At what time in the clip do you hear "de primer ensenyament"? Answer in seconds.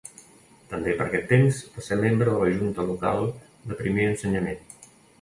3.71-4.71